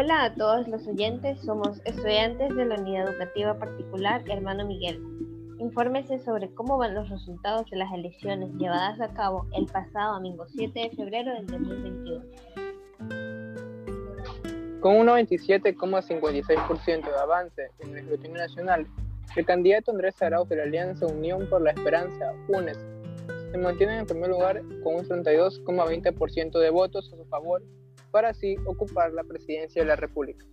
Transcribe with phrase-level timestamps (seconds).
[0.00, 5.02] Hola a todos los oyentes, somos estudiantes de la Unidad Educativa Particular Hermano Miguel.
[5.58, 10.46] Infórmese sobre cómo van los resultados de las elecciones llevadas a cabo el pasado domingo
[10.54, 12.24] 7 de febrero del 2021.
[14.78, 18.86] Con un 97,56% de avance en el escrutinio nacional,
[19.34, 22.78] el candidato Andrés Arauz de la Alianza Unión por la Esperanza, UNES,
[23.50, 27.64] se mantiene en primer lugar con un 32,20% de votos a su favor
[28.10, 30.46] para así ocupar la presidencia de la República.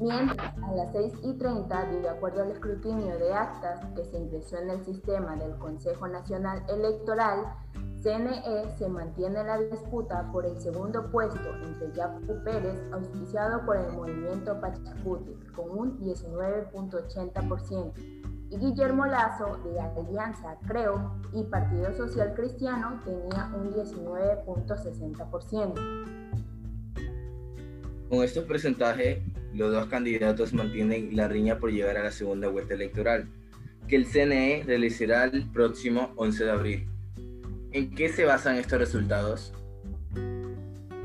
[0.00, 4.58] Mientras, a las 6 y 30, de acuerdo al escrutinio de actas que se ingresó
[4.58, 7.54] en el sistema del Consejo Nacional Electoral,
[8.02, 13.76] CNE se mantiene en la disputa por el segundo puesto entre Yapu Pérez, auspiciado por
[13.76, 17.92] el movimiento Pachacuti, con un 19.80%,
[18.50, 26.33] y Guillermo Lazo, de Alianza Creo y Partido Social Cristiano, tenía un 19.60%.
[28.14, 29.18] Con estos porcentajes,
[29.54, 33.26] los dos candidatos mantienen la riña por llegar a la segunda vuelta electoral,
[33.88, 36.88] que el CNE realizará el próximo 11 de abril.
[37.72, 39.52] ¿En qué se basan estos resultados?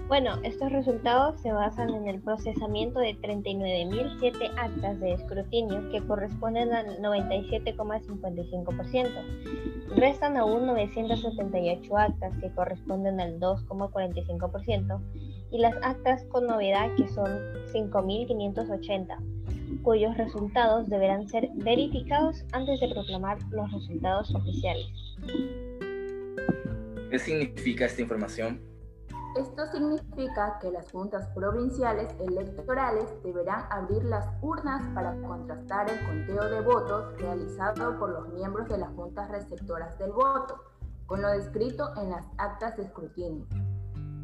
[0.09, 6.73] Bueno, estos resultados se basan en el procesamiento de 39.007 actas de escrutinio que corresponden
[6.73, 9.95] al 97,55%.
[9.95, 14.99] Restan aún 978 actas que corresponden al 2,45%
[15.51, 17.29] y las actas con novedad que son
[17.71, 19.15] 5.580,
[19.83, 24.87] cuyos resultados deberán ser verificados antes de proclamar los resultados oficiales.
[27.11, 28.68] ¿Qué significa esta información?
[29.35, 36.49] Esto significa que las juntas provinciales electorales deberán abrir las urnas para contrastar el conteo
[36.49, 40.63] de votos realizado por los miembros de las juntas receptoras del voto,
[41.05, 43.45] con lo descrito en las actas de escrutinio.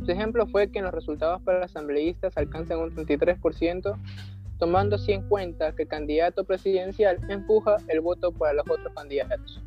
[0.04, 3.96] Su ejemplo fue que en los resultados para los asambleístas alcanzan un 33%,
[4.58, 9.62] tomando así en cuenta que el candidato presidencial empuja el voto para los otros candidatos.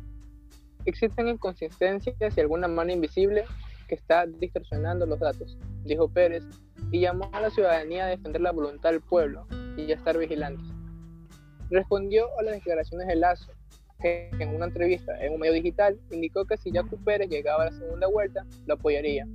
[0.84, 3.44] Existen inconsistencias y alguna mano invisible
[3.88, 6.44] que está distorsionando los datos, dijo Pérez,
[6.92, 9.46] y llamó a la ciudadanía a defender la voluntad del pueblo
[9.76, 10.64] y a estar vigilantes.
[11.70, 13.52] Respondió a las declaraciones de Lazo,
[14.00, 17.70] que en una entrevista en un medio digital indicó que si Jaco Pérez llegaba a
[17.70, 19.26] la segunda vuelta, lo apoyaría.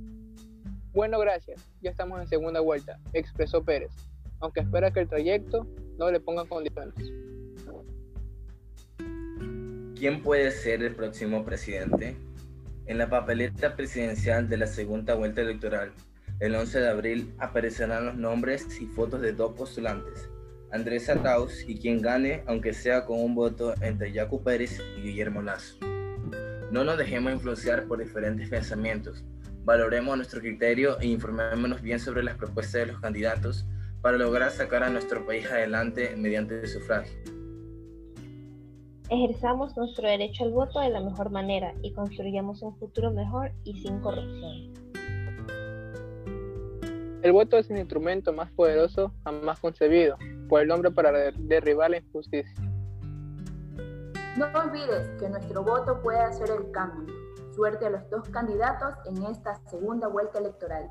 [0.92, 3.92] Bueno, gracias, ya estamos en segunda vuelta, expresó Pérez,
[4.40, 5.66] aunque espera que el trayecto
[5.98, 6.94] no le ponga condiciones.
[9.96, 12.16] ¿Quién puede ser el próximo presidente?
[12.84, 15.90] En la papeleta presidencial de la segunda vuelta electoral,
[16.38, 20.28] el 11 de abril, aparecerán los nombres y fotos de dos postulantes,
[20.70, 25.40] Andrés Arauz y quien gane, aunque sea con un voto entre Jaco Pérez y Guillermo
[25.40, 25.78] Lazo.
[26.70, 29.24] No nos dejemos influenciar por diferentes pensamientos.
[29.64, 33.64] Valoremos nuestro criterio e informémonos bien sobre las propuestas de los candidatos
[34.02, 37.16] para lograr sacar a nuestro país adelante mediante el sufragio.
[39.08, 43.74] Ejerzamos nuestro derecho al voto de la mejor manera y construyamos un futuro mejor y
[43.80, 44.74] sin corrupción.
[47.22, 50.16] El voto es el instrumento más poderoso jamás concebido
[50.48, 52.52] por el hombre para derribar la injusticia.
[54.36, 57.14] No olvides que nuestro voto puede hacer el cambio.
[57.54, 60.90] Suerte a los dos candidatos en esta segunda vuelta electoral.